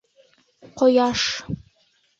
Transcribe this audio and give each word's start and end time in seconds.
Ҡояш 0.79 1.29